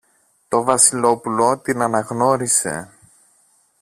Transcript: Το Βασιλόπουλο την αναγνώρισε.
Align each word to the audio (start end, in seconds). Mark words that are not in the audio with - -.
Το 0.47 0.63
Βασιλόπουλο 0.63 1.59
την 1.59 1.81
αναγνώρισε. 1.81 2.91